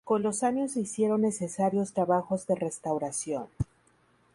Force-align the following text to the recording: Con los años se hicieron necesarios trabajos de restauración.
Con 0.03 0.23
los 0.23 0.41
años 0.41 0.71
se 0.71 0.79
hicieron 0.79 1.21
necesarios 1.21 1.93
trabajos 1.93 2.47
de 2.47 2.55
restauración. 2.55 3.45